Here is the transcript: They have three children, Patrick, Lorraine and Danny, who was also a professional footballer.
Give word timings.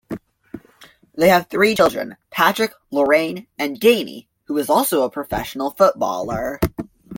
They 1.15 1.29
have 1.29 1.45
three 1.45 1.75
children, 1.75 2.17
Patrick, 2.31 2.73
Lorraine 2.89 3.45
and 3.59 3.79
Danny, 3.79 4.27
who 4.45 4.55
was 4.55 4.67
also 4.67 5.03
a 5.03 5.11
professional 5.11 5.69
footballer. 5.69 6.59